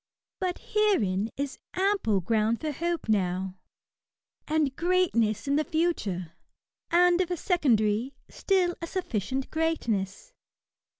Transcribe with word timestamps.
But 0.39 0.57
herein 0.71 1.29
is 1.37 1.59
ample 1.75 2.21
ground 2.21 2.59
for 2.59 2.71
hope 2.71 3.03
now^ 3.03 3.59
and 4.47 4.75
greatness 4.75 5.47
in 5.47 5.57
the 5.57 5.63
future; 5.63 6.31
and 6.89 7.21
if 7.21 7.29
a 7.29 7.35
secondary^ 7.35 8.13
still 8.27 8.73
a 8.81 8.87
sufficient 8.87 9.51
greatness. 9.51 10.33